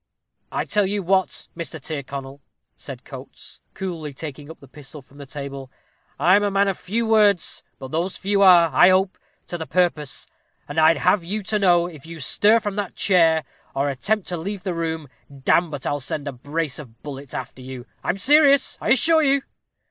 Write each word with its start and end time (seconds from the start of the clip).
"I 0.51 0.65
tell 0.65 0.87
you 0.87 1.03
what, 1.03 1.47
Mr. 1.55 1.79
Tyrconnel," 1.79 2.41
said 2.75 3.03
Coates, 3.05 3.59
coolly 3.75 4.15
taking 4.15 4.49
up 4.49 4.59
the 4.59 4.67
pistol 4.67 5.03
from 5.03 5.19
the 5.19 5.27
table, 5.27 5.69
"I'm 6.19 6.41
a 6.41 6.49
man 6.49 6.67
of 6.67 6.79
few 6.79 7.05
words, 7.05 7.61
but 7.77 7.89
those 7.89 8.17
few 8.17 8.41
are, 8.41 8.71
I 8.73 8.89
hope, 8.89 9.15
to 9.45 9.59
the 9.59 9.67
purpose, 9.67 10.25
and 10.67 10.79
I'd 10.79 10.97
have 10.97 11.23
you 11.23 11.43
to 11.43 11.59
know 11.59 11.85
if 11.85 12.07
you 12.07 12.19
stir 12.19 12.59
from 12.59 12.77
that 12.77 12.95
chair, 12.95 13.43
or 13.75 13.91
attempt 13.91 14.27
to 14.29 14.37
leave 14.37 14.63
the 14.63 14.73
room, 14.73 15.07
damme 15.31 15.69
but 15.69 15.85
I'll 15.85 15.99
send 15.99 16.27
a 16.27 16.31
brace 16.31 16.79
of 16.79 17.03
bullets 17.03 17.35
after 17.35 17.61
you. 17.61 17.85
I'm 18.03 18.17
serious, 18.17 18.79
I 18.81 18.89
assure 18.89 19.21
you." 19.21 19.43